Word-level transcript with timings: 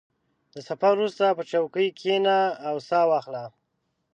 •د 0.53 0.55
سفر 0.67 0.91
وروسته، 0.97 1.25
په 1.37 1.43
چوکۍ 1.51 1.87
کښېنه 1.97 2.37
او 2.67 2.75
سا 2.87 3.01
واخله. 3.09 3.43